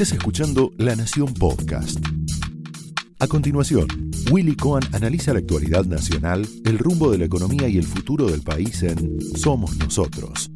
[0.00, 1.98] Estás escuchando La Nación Podcast.
[3.18, 3.88] A continuación,
[4.30, 8.42] Willy Cohen analiza la actualidad nacional, el rumbo de la economía y el futuro del
[8.42, 10.52] país en Somos Nosotros.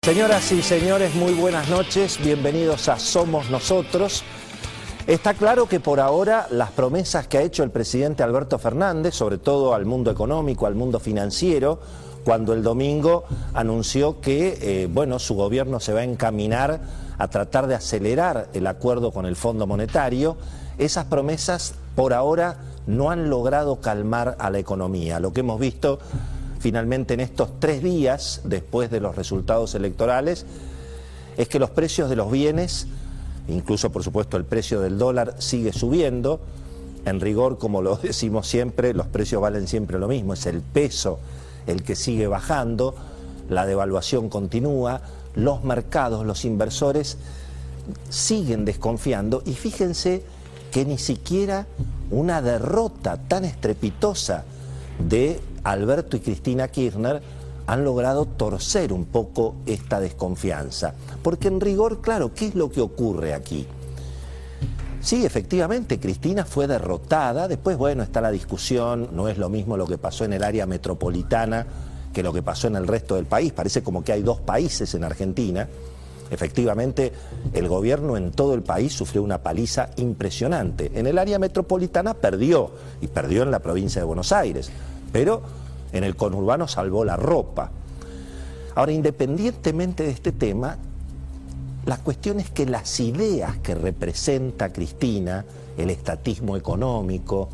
[0.00, 4.22] Señoras y señores, muy buenas noches, bienvenidos a Somos Nosotros.
[5.08, 9.38] Está claro que por ahora las promesas que ha hecho el presidente Alberto Fernández, sobre
[9.38, 11.80] todo al mundo económico, al mundo financiero,
[12.26, 13.22] cuando el domingo
[13.54, 16.80] anunció que eh, bueno, su gobierno se va a encaminar
[17.18, 20.36] a tratar de acelerar el acuerdo con el Fondo Monetario,
[20.76, 25.20] esas promesas por ahora no han logrado calmar a la economía.
[25.20, 26.00] Lo que hemos visto
[26.58, 30.46] finalmente en estos tres días después de los resultados electorales
[31.36, 32.88] es que los precios de los bienes,
[33.46, 36.40] incluso por supuesto el precio del dólar, sigue subiendo.
[37.04, 41.20] En rigor, como lo decimos siempre, los precios valen siempre lo mismo, es el peso
[41.66, 42.94] el que sigue bajando,
[43.48, 45.00] la devaluación continúa,
[45.34, 47.18] los mercados, los inversores
[48.08, 50.22] siguen desconfiando y fíjense
[50.70, 51.66] que ni siquiera
[52.10, 54.44] una derrota tan estrepitosa
[54.98, 57.22] de Alberto y Cristina Kirchner
[57.66, 60.94] han logrado torcer un poco esta desconfianza.
[61.22, 63.66] Porque en rigor, claro, ¿qué es lo que ocurre aquí?
[65.06, 67.46] Sí, efectivamente, Cristina fue derrotada.
[67.46, 70.66] Después, bueno, está la discusión, no es lo mismo lo que pasó en el área
[70.66, 71.64] metropolitana
[72.12, 73.52] que lo que pasó en el resto del país.
[73.52, 75.68] Parece como que hay dos países en Argentina.
[76.28, 77.12] Efectivamente,
[77.52, 80.90] el gobierno en todo el país sufrió una paliza impresionante.
[80.92, 84.72] En el área metropolitana perdió, y perdió en la provincia de Buenos Aires,
[85.12, 85.40] pero
[85.92, 87.70] en el conurbano salvó la ropa.
[88.74, 90.78] Ahora, independientemente de este tema,
[91.86, 95.44] la cuestión es que las ideas que representa Cristina,
[95.78, 97.48] el estatismo económico,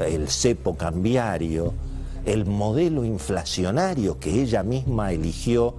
[0.00, 1.72] el cepo cambiario,
[2.26, 5.74] el modelo inflacionario que ella misma eligió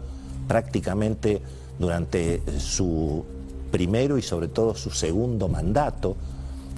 [0.47, 1.41] prácticamente
[1.77, 3.25] durante su
[3.69, 6.15] primero y sobre todo su segundo mandato,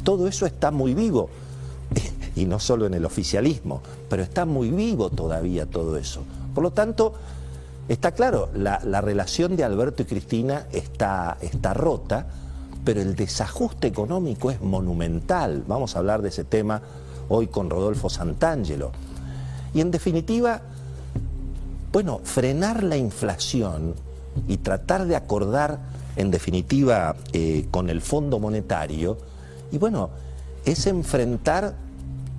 [0.03, 1.29] todo eso está muy vivo,
[2.35, 6.21] y no solo en el oficialismo, pero está muy vivo todavía todo eso.
[6.53, 7.13] Por lo tanto,
[7.87, 12.25] Está claro, la, relación de Alberto y Cristina está, está rota,
[12.83, 15.63] pero el desajuste económico es monumental.
[15.67, 16.81] Vamos a hablar de ese tema
[17.29, 18.91] hoy con Rodolfo Santangelo.
[19.73, 20.61] Y en definitiva,
[21.91, 23.93] bueno, frenar la inflación
[24.47, 25.79] y tratar de acordar,
[26.15, 29.17] en definitiva, eh, con el Fondo Monetario,
[29.71, 30.09] y bueno,
[30.65, 31.75] es enfrentar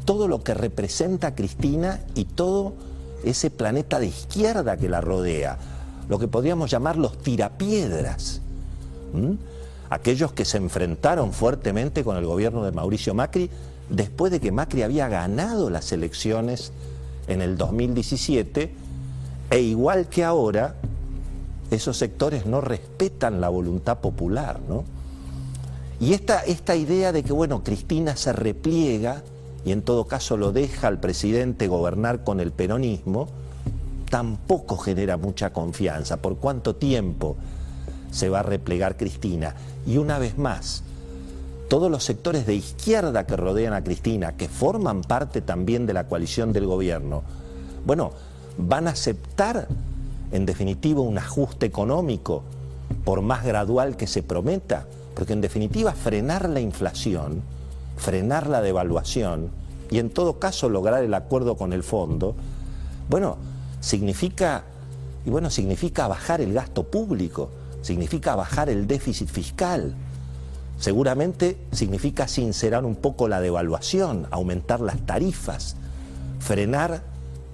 [0.04, 2.74] todo lo que representa Cristina y todo
[3.24, 5.58] ese planeta de izquierda que la rodea,
[6.08, 8.40] lo que podríamos llamar los tirapiedras,
[9.90, 13.50] aquellos que se enfrentaron fuertemente con el gobierno de Mauricio Macri
[13.88, 16.72] después de que Macri había ganado las elecciones
[17.28, 18.74] en el 2017
[19.50, 20.74] e igual que ahora,
[21.70, 24.84] esos sectores no respetan la voluntad popular, ¿no?
[25.98, 29.22] Y esta, esta idea de que, bueno, Cristina se repliega,
[29.66, 33.28] y en todo caso lo deja al presidente gobernar con el peronismo,
[34.08, 36.18] tampoco genera mucha confianza.
[36.18, 37.36] ¿Por cuánto tiempo
[38.12, 39.56] se va a replegar Cristina?
[39.84, 40.84] Y una vez más,
[41.68, 46.06] todos los sectores de izquierda que rodean a Cristina, que forman parte también de la
[46.06, 47.24] coalición del gobierno,
[47.84, 48.12] bueno,
[48.58, 49.66] van a aceptar
[50.30, 52.44] en definitiva un ajuste económico,
[53.04, 57.42] por más gradual que se prometa, porque en definitiva frenar la inflación,
[57.96, 59.50] frenar la devaluación
[59.90, 62.34] y en todo caso lograr el acuerdo con el fondo,
[63.08, 63.36] bueno,
[63.80, 64.64] significa,
[65.24, 67.50] y bueno, significa bajar el gasto público,
[67.82, 69.94] significa bajar el déficit fiscal,
[70.78, 75.76] seguramente significa sincerar un poco la devaluación, aumentar las tarifas,
[76.40, 77.02] frenar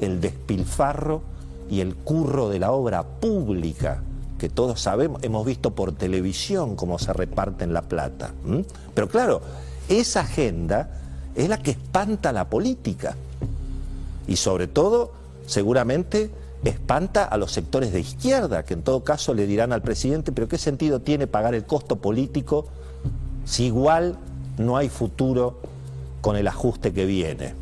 [0.00, 1.22] el despilfarro
[1.70, 4.02] y el curro de la obra pública,
[4.38, 8.32] que todos sabemos, hemos visto por televisión cómo se reparten la plata.
[8.94, 9.40] Pero claro,
[10.00, 10.90] esa agenda
[11.34, 13.16] es la que espanta la política
[14.26, 15.12] y sobre todo
[15.46, 16.30] seguramente
[16.64, 20.48] espanta a los sectores de izquierda, que en todo caso le dirán al presidente, pero
[20.48, 22.66] ¿qué sentido tiene pagar el costo político
[23.44, 24.16] si igual
[24.58, 25.58] no hay futuro
[26.20, 27.54] con el ajuste que viene?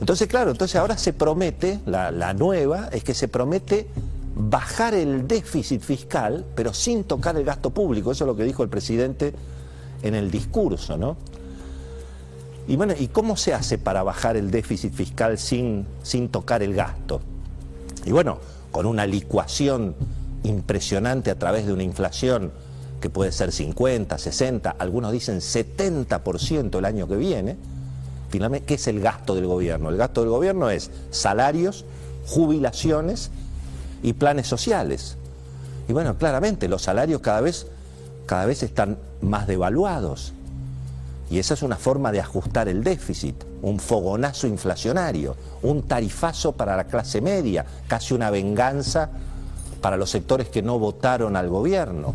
[0.00, 3.86] Entonces, claro, entonces ahora se promete, la, la nueva es que se promete
[4.34, 8.12] bajar el déficit fiscal, pero sin tocar el gasto público.
[8.12, 9.34] Eso es lo que dijo el presidente
[10.02, 11.16] en el discurso, ¿no?
[12.68, 16.74] Y bueno, ¿y cómo se hace para bajar el déficit fiscal sin, sin tocar el
[16.74, 17.20] gasto?
[18.04, 18.38] Y bueno,
[18.70, 19.94] con una licuación
[20.44, 22.52] impresionante a través de una inflación
[23.00, 27.56] que puede ser 50, 60, algunos dicen 70% el año que viene.
[28.30, 29.90] Finalmente, ¿qué es el gasto del gobierno?
[29.90, 31.84] El gasto del gobierno es salarios,
[32.26, 33.30] jubilaciones
[34.02, 35.16] y planes sociales.
[35.88, 37.66] Y bueno, claramente los salarios cada vez,
[38.26, 40.32] cada vez están más devaluados.
[41.30, 46.76] Y esa es una forma de ajustar el déficit, un fogonazo inflacionario, un tarifazo para
[46.76, 49.08] la clase media, casi una venganza
[49.80, 52.14] para los sectores que no votaron al gobierno.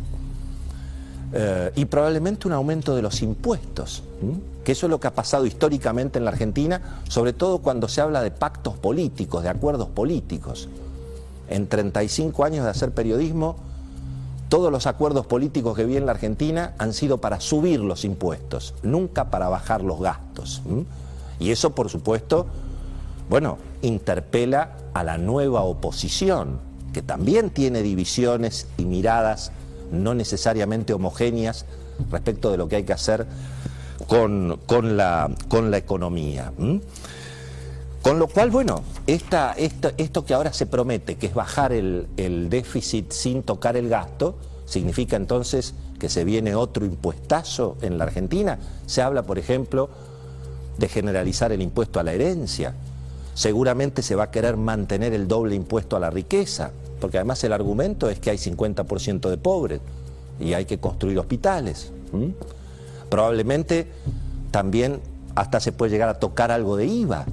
[1.34, 4.04] Eh, y probablemente un aumento de los impuestos,
[4.64, 8.02] que eso es lo que ha pasado históricamente en la Argentina, sobre todo cuando se
[8.02, 10.70] habla de pactos políticos, de acuerdos políticos.
[11.50, 13.58] En 35 años de hacer periodismo,
[14.50, 18.74] todos los acuerdos políticos que vi en la Argentina han sido para subir los impuestos,
[18.84, 20.62] nunca para bajar los gastos.
[21.40, 22.48] Y eso, por supuesto,
[23.30, 26.60] bueno, interpela a la nueva oposición,
[26.94, 29.52] que también tiene divisiones y miradas
[29.92, 31.66] no necesariamente homogéneas
[32.12, 33.26] respecto de lo que hay que hacer
[34.08, 34.60] con,
[34.98, 36.52] la, con la, economía.
[38.08, 43.44] Con lo cual, bueno, esto que ahora se promete, que es bajar el déficit sin
[43.44, 48.60] tocar el gasto, significa entonces que se viene otro impuestazo en la Argentina.
[48.86, 49.90] Se habla, por ejemplo,
[50.78, 52.76] de generalizar el impuesto a la herencia.
[53.34, 56.72] Seguramente se va a querer mantener el doble impuesto a la riqueza
[57.02, 59.82] porque además el argumento es que hay 50% de pobres
[60.40, 61.92] y hay que construir hospitales.
[63.10, 63.86] Probablemente
[64.50, 65.02] también
[65.36, 67.26] hasta se puede llegar a tocar algo de IVA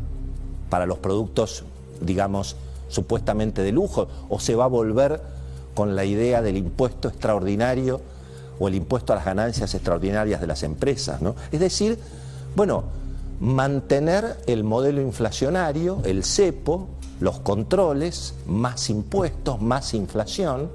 [0.75, 1.63] para los productos,
[2.01, 2.57] digamos,
[2.89, 5.21] supuestamente de lujo, o se va a volver
[5.73, 8.01] con la idea del impuesto extraordinario
[8.59, 11.23] o el impuesto a las ganancias extraordinarias de las empresas.
[11.23, 11.37] ¿no?
[11.53, 11.97] Es decir,
[12.57, 12.83] bueno,
[13.39, 16.89] mantener el modelo inflacionario, el cepo,
[17.21, 20.71] los controles, más impuestos, más inflación,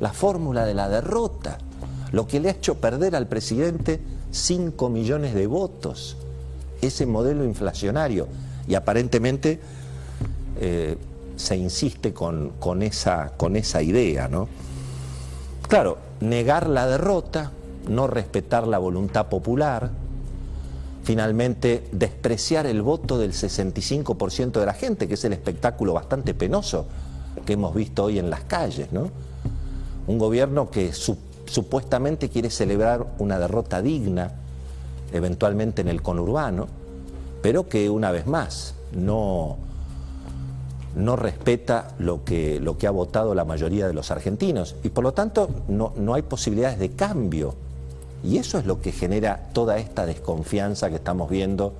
[0.00, 1.58] la fórmula de la derrota,
[2.10, 4.00] lo que le ha hecho perder al presidente
[4.30, 6.16] 5 millones de votos,
[6.80, 8.28] ese modelo inflacionario.
[8.68, 9.60] Y aparentemente
[10.60, 10.96] eh,
[11.36, 14.48] se insiste con, con, esa, con esa idea, ¿no?
[15.68, 17.52] Claro, negar la derrota,
[17.88, 19.90] no respetar la voluntad popular,
[21.02, 26.86] finalmente despreciar el voto del 65% de la gente, que es el espectáculo bastante penoso
[27.44, 29.10] que hemos visto hoy en las calles, ¿no?
[30.06, 34.32] Un gobierno que supuestamente quiere celebrar una derrota digna,
[35.12, 36.66] eventualmente en el conurbano,
[37.42, 39.56] pero que una vez más no,
[40.94, 45.04] no respeta lo que, lo que ha votado la mayoría de los argentinos y por
[45.04, 47.54] lo tanto no, no hay posibilidades de cambio
[48.24, 51.74] y eso es lo que genera toda esta desconfianza que estamos viendo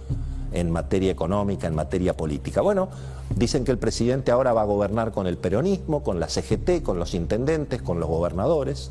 [0.52, 2.60] en materia económica, en materia política.
[2.60, 2.88] Bueno,
[3.34, 6.98] dicen que el presidente ahora va a gobernar con el peronismo, con la CGT, con
[6.98, 8.90] los intendentes, con los gobernadores.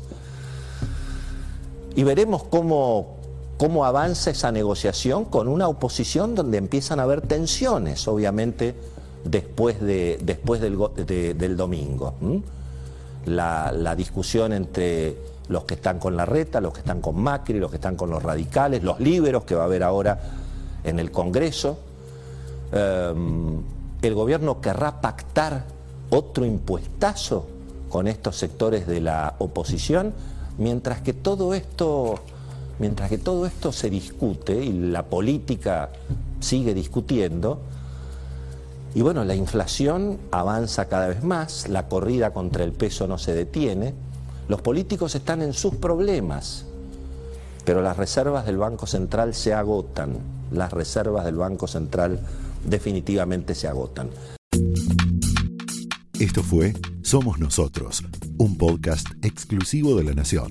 [1.94, 3.15] Y veremos cómo,
[3.58, 8.74] cómo avanza esa negociación con una oposición donde empiezan a haber tensiones, obviamente,
[9.24, 12.14] después, de, después del, domingo.
[13.26, 15.16] La, discusión entre
[15.48, 18.10] los que están con la reta, los que están con Macri, los que están con
[18.10, 20.20] los radicales, los liberos que va a haber ahora
[20.84, 21.78] en el Congreso.
[22.72, 23.62] Em,
[24.02, 25.64] el gobierno querrá pactar
[26.10, 27.46] otro impuestazo
[27.88, 30.12] con estos sectores de la oposición,
[30.58, 32.20] mientras que todo esto,
[32.78, 35.90] mientras que todo esto se discute y la política
[36.40, 37.60] sigue discutiendo,
[38.94, 43.34] y bueno, la inflación avanza cada vez más, la corrida contra el peso no se
[43.34, 43.92] detiene,
[44.48, 46.64] los políticos están en sus problemas,
[47.64, 50.16] pero las reservas del Banco Central se agotan.
[50.52, 52.20] Las reservas del Banco Central
[52.64, 54.08] definitivamente se agotan.
[56.18, 56.72] Esto fue
[57.02, 58.02] Somos Nosotros,
[58.38, 60.50] un podcast exclusivo de La Nación.